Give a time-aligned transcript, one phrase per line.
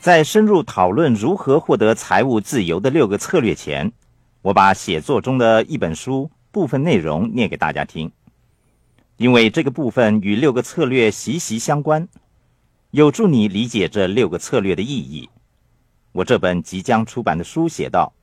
[0.00, 3.92] 在深入讨论如何获得财务自由的六个策略前，
[4.40, 8.10] 我把写作中的一本书部分内容念给大家听，
[9.18, 12.08] 因为这个部分与六个策略息息相关，
[12.92, 15.28] 有助你理解这六个策略的意义。
[16.12, 18.14] 我这本即将出版的书写道：“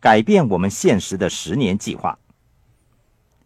[0.00, 2.18] 改变我们现实的十年计划。”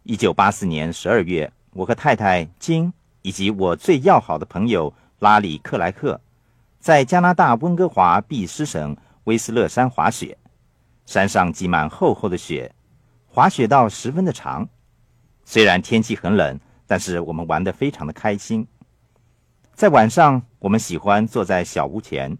[0.01, 2.91] 一九八四年十二月，我和太太金
[3.21, 6.19] 以及我最要好的朋友拉里克莱克。
[6.81, 10.35] 在加拿大温哥华毕斯省威斯勒山滑雪，
[11.05, 12.73] 山上积满厚厚的雪，
[13.27, 14.67] 滑雪道十分的长。
[15.45, 18.67] 虽然天气很冷，但是我们玩得非常的开心。
[19.75, 22.35] 在晚上，我们喜欢坐在小屋前，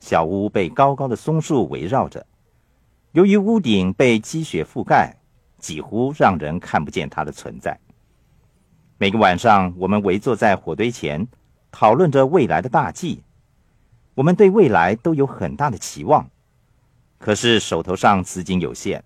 [0.00, 2.24] 小屋被高高的松树围绕着，
[3.12, 5.14] 由于屋顶被积雪覆盖，
[5.58, 7.78] 几乎让人看不见它的存在。
[8.96, 11.28] 每个晚上，我们围坐在火堆前，
[11.70, 13.22] 讨论着未来的大计。
[14.16, 16.30] 我们对未来都有很大的期望，
[17.18, 19.04] 可是手头上资金有限。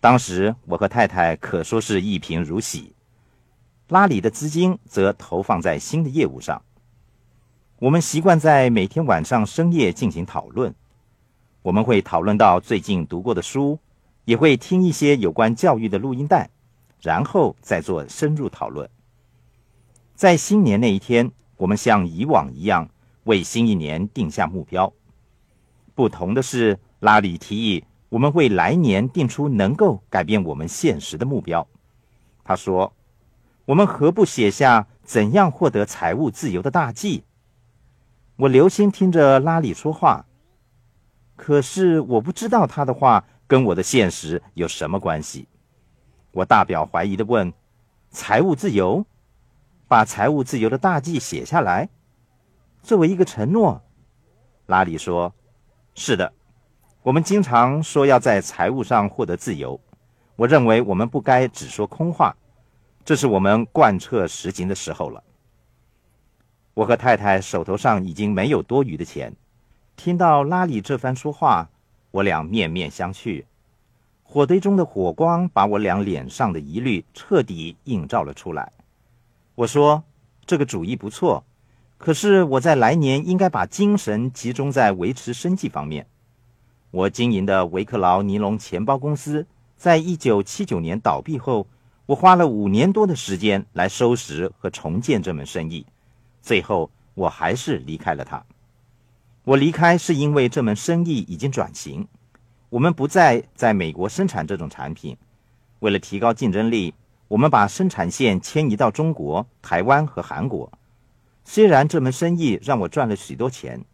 [0.00, 2.94] 当时我和太太可说是一贫如洗，
[3.88, 6.62] 拉里的资金则投放在新的业务上。
[7.78, 10.74] 我们习惯在每天晚上深夜进行讨论，
[11.60, 13.78] 我们会讨论到最近读过的书，
[14.24, 16.48] 也会听一些有关教育的录音带，
[17.02, 18.88] 然后再做深入讨论。
[20.14, 22.88] 在新年那一天，我们像以往一样。
[23.30, 24.92] 为新一年定下目标。
[25.94, 31.64] 不同的是，拉里提议我们为来年定出能够改变我们现实的目标。
[32.42, 32.92] 他说
[33.66, 37.22] ：“我们何不写下怎样获得财务自由的大计？”
[38.34, 40.26] 我留心听着拉里说话，
[41.36, 45.46] 可是我不知道他的话跟我的现实有什么关系。
[46.32, 47.52] 我大表怀疑的问
[48.10, 49.06] ：“财务自由？
[49.86, 51.88] 把财务自由的大计写下来？”
[52.82, 53.80] 作为一个承诺，
[54.66, 55.32] 拉里说
[55.94, 56.32] ：“是的，
[57.02, 59.78] 我们经常说要在财务上获得自由。
[60.34, 62.34] 我认为我们不该只说空话，
[63.04, 65.22] 这是我们贯彻实行的时候了。”
[66.74, 69.34] 我和太太手头上已经没有多余的钱。
[69.96, 71.68] 听到拉里这番说话，
[72.10, 73.44] 我俩面面相觑。
[74.22, 78.72] 火堆中的火光把我俩脸上的疑虑彻底映照了出来。
[79.54, 80.02] 我说
[80.46, 81.44] ：“这个主意不错。”
[82.00, 86.06] 可是我在来年应该把精神集中在维持生计方面。
[86.90, 89.46] 我经营的维克劳尼龙钱包公司
[89.76, 91.66] 在一九七九年倒闭后，
[92.06, 95.84] 我花了五年多的时间来收拾和重建这门生意，
[96.40, 98.42] 最后我还是离开了它。
[99.44, 102.08] 我离开是因为这门生意已经转型，
[102.70, 105.14] 我们不再在美国生产这种产品。
[105.80, 106.94] 为了提高竞争力，
[107.28, 110.72] 我们把生产线迁移到中国、台湾和韩国。
[111.44, 113.84] 虽然这门生意让我赚了许多钱，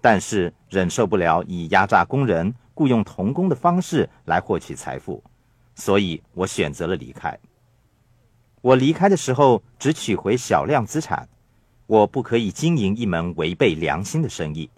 [0.00, 5.22] 但是忍受不了以压榨工人、雇佣童工的方式来获取财富，
[5.74, 7.38] 所以我选择了离开。
[8.62, 11.28] 我离开的时候只取回小量资产，
[11.86, 14.70] 我不可以经营一门违背良心的生意。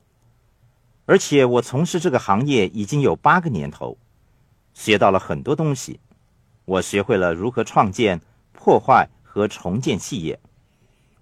[1.04, 3.97] 而且我从事这个行业已经有八个年头，
[4.75, 6.00] 学到了很多东西。
[6.65, 8.21] 我学会了如何创建、
[8.53, 10.41] 破坏和重建企业。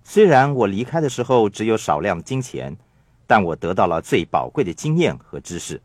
[0.06, 2.76] 虽然我离开的时候只有少量的金钱，
[3.26, 5.80] 但我得到了最宝贵的经验和知识。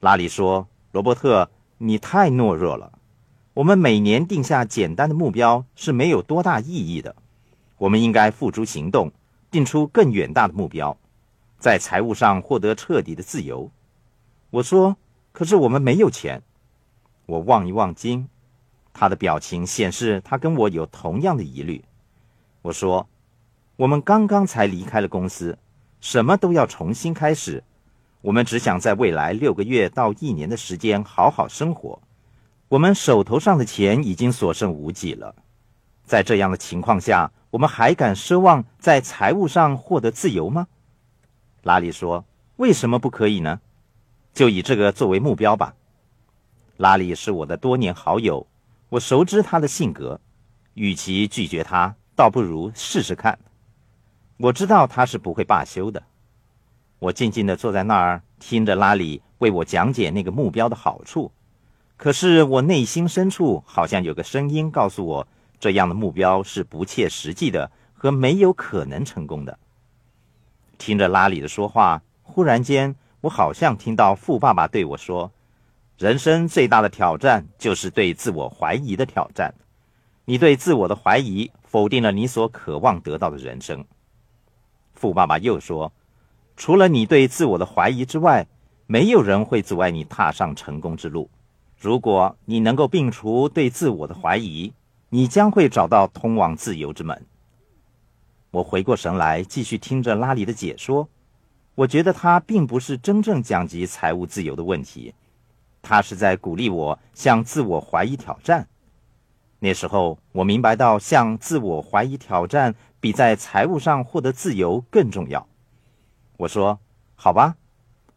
[0.00, 2.92] 拉里说：“罗伯特，你太懦弱了。
[3.54, 7.16] 我们每年定下简单的目标是没有多大意义的。
[7.78, 9.10] 我们应该付诸行动，
[9.50, 10.96] 定出更远大的目标，
[11.58, 13.70] 在财务上获得彻底的自由。”
[14.50, 14.96] 我说
[15.32, 16.42] ：“可是我们没有钱。”
[17.26, 18.28] 我望一望金，
[18.92, 21.82] 他的表情显示他跟我有同样的疑虑。
[22.62, 23.08] 我说
[23.76, 25.56] ：“我们刚刚才离开了公司，
[26.00, 27.62] 什么都要重新开始。
[28.20, 32.00] 我们只想在未来六个月到一年的时间好好生活。
[32.68, 35.34] 我们手头上的钱已经所剩无几了。
[36.04, 40.66] 在这样的情况下，我们还敢奢望在财务上获得自由吗？”
[41.62, 42.24] 拉里说
[42.56, 43.60] ：“为什么不可以呢？
[44.34, 45.74] 就以这个作为目标吧。”
[46.76, 48.46] 拉里是我的多年好友，
[48.88, 50.20] 我熟知他的性格，
[50.74, 51.94] 与其拒绝他。
[52.18, 53.38] 倒不如试试看。
[54.38, 56.02] 我知道他是不会罢休的。
[56.98, 61.30] 我静静地坐在那儿，听着拉里为我讲解那个目标的好处。
[61.96, 65.28] 可是我内心深处好像有个声音告诉我，
[65.60, 69.56] 这样的目标是不切实际的和没有可能成功的。
[70.76, 75.30] 听着拉里的说话，忽然间，我好像听到富爸爸对我说
[75.98, 79.54] ：“人生最大的挑战就是对自我怀疑的挑战。
[80.28, 83.84] 你对自我的怀疑。”否定了你所渴望得到的人生。
[84.94, 85.92] 富爸爸又说
[86.56, 88.46] ：“除了你对自我的怀疑之外，
[88.86, 91.28] 没有人会阻碍你踏上成功之路。
[91.78, 94.72] 如果你能够摒除对自我的怀疑，
[95.10, 97.26] 你将会找到通往自由之门。
[98.50, 101.06] 我回过神来，继续听着拉里的解说。
[101.74, 105.14] 我觉得他并不是真正讲及财务自由的问题，
[105.82, 108.66] 他是在鼓励我向自我怀疑挑战。
[109.60, 115.48] 那时候，我明白到向自我怀疑挑战比在财务上获得自由更重要。
[116.36, 116.78] 我说
[117.16, 117.56] ：“好吧，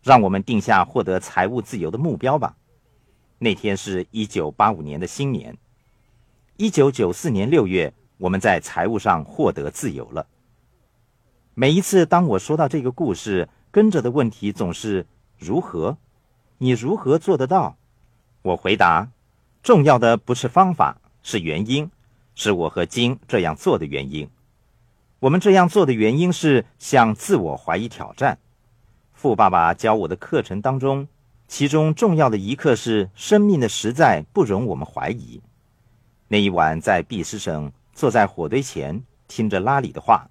[0.03, 2.55] 让我们定下获得财务自由的目标吧。”
[3.39, 5.57] 那天是一九八五年的新年，
[6.57, 10.27] 一九九四年六月，我们在财务上获得自由了。
[11.55, 15.07] 每一次当我说到这个故事，跟着的问题总是
[15.39, 15.97] 如何？
[16.59, 17.77] 你如何做得到？
[18.43, 19.09] 我回答：
[19.63, 21.89] 重要的不是方法，是原因，
[22.35, 24.29] 是我和金这样做的原因。
[25.19, 28.38] 我们这样做的原因是向自我怀疑挑战。
[29.13, 31.07] 富爸爸教我的课程当中。
[31.47, 35.41] 其中重要的一课是生命的实在不容我们怀疑。
[36.29, 40.29] 那一晚在毕斯省，坐在火堆前听着拉里的话，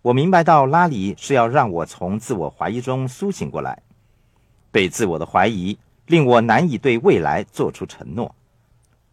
[0.00, 3.82] 我明白到拉里是要让我从自我怀疑中苏醒过来。
[4.72, 8.34] 对自我的怀疑令我难以对未来做出承诺。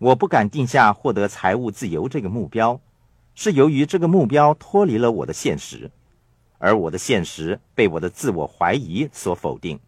[0.04, 2.82] 我不敢定下获得财务自由这个目标，
[3.36, 5.90] 是由于这个目标脱离了我的现实，
[6.58, 9.80] 而我的现实被我的自我怀疑所否定。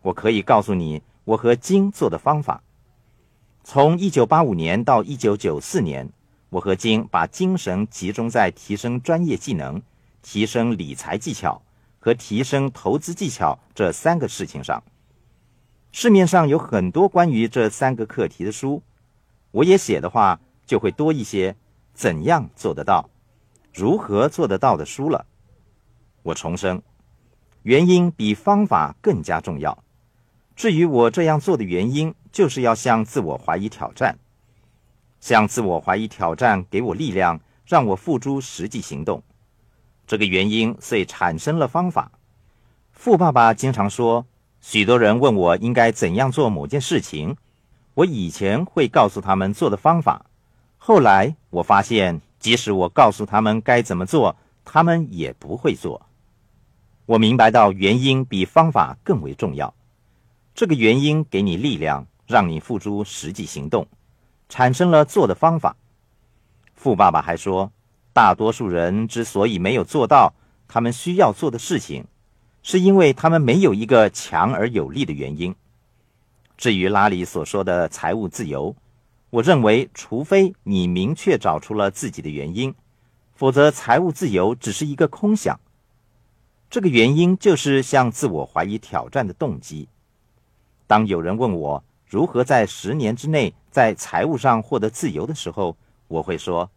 [0.00, 2.62] 我可以告诉你，我和金做的方法。
[3.62, 6.10] 从一九八五年到一九九四年，
[6.48, 9.82] 我和金把精神集中在提升专业技能、
[10.22, 11.60] 提升理财技巧
[11.98, 14.82] 和提升投资技巧这三个事情上。
[15.92, 18.82] 市面上有很多关于这三个课题的书，
[19.54, 21.54] 我也写的话就会多一些
[21.92, 23.08] 怎样做得到、
[23.72, 25.26] 如何做得到的书了。
[26.24, 26.82] 我重申，
[27.62, 29.84] 原因比方法更加重要。
[30.56, 34.18] 至于我这样做的原因，就是要向自我怀疑挑战，
[35.20, 39.22] 向自我怀疑挑战给我力量，让我付诸实际行动。
[40.04, 42.10] 这个原因遂产生了方法。
[42.90, 44.26] 富爸爸经常说，
[44.60, 47.36] 许多人问我应该怎样做某件事情，
[47.94, 50.26] 我以前会告诉他们做的方法，
[50.78, 56.06] 后来我发现，即使我告诉他们该怎么做，他们也不会做。
[57.06, 59.74] 我明白到原因比方法更为重要。
[60.54, 63.86] 这个原因给你力量，让你付诸实际行动，
[64.48, 65.76] 产生了做的方法。
[66.74, 67.70] 富爸爸还说，
[68.12, 70.34] 大多数人之所以没有做到
[70.66, 72.06] 他们需要做的事情，
[72.62, 75.54] 是因为他们没有一个强而有力的原因。
[76.56, 78.74] 至于拉里所说的财务自由，
[79.30, 82.74] 我认为，除非你明确找出了自己的原因，
[83.34, 85.58] 否则财务自由只是一个空想。
[86.70, 89.88] 这个原因就是向自我怀疑挑战的动机。
[90.86, 95.76] 当有人问我如何在十年之内在财务上获得自由的时候，
[96.08, 96.70] 我会说：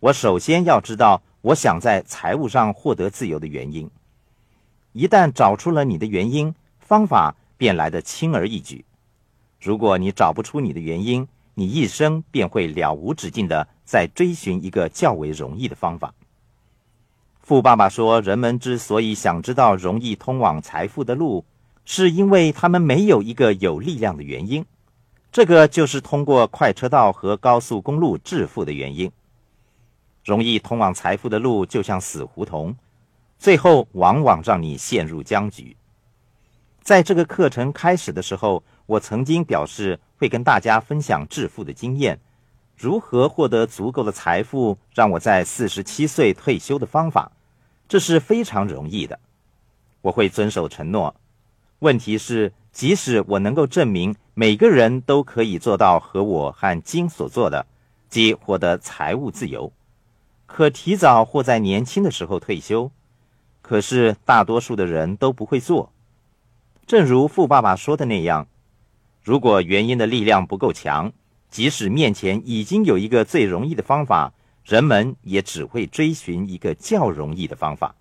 [0.00, 3.90] 我首先要知道我想在财务上获得自由的原因。
[4.92, 8.84] 一旦找出了你的原因，方法便来得轻而易举。
[9.64, 16.12] 如果你找不出你的原因，你一生便会了无止境的在追寻一个较为容易的方法。
[17.40, 21.46] 富爸爸说：人们之所以想知道容易通往财富的路。
[21.86, 24.64] 是因为他们没有一个有力量的原因，
[25.30, 29.10] 这个就是通过快车道和高速公路致富的原因。
[30.24, 32.74] 容易通往财富的路就像死胡同，
[33.38, 35.76] 最后往往让你陷入僵局。
[36.82, 42.20] 在这个课程开始的时候，我曾经表示会跟大家分享致富的经验，
[42.76, 47.32] 如何获得足够的财富，让我在四十七岁退休的方法，
[47.88, 49.18] 这是非常容易的。
[50.02, 51.14] 我会遵守承诺。
[51.78, 57.66] 问题是，即使我能够证明每个人都可以做到和我和金所做的，
[58.08, 59.72] 即获得财务自由，
[60.46, 62.90] 可提早或在年轻的时候退休，
[63.62, 65.90] 可是大多数的人都不会做。
[66.86, 68.46] 正如富爸爸说的那样，
[69.24, 71.10] 如果原因的力量不够强，
[71.48, 74.34] 即使面前已经有一个最容易的方法，
[74.66, 77.96] 人们也只会追寻一个较容易的方法。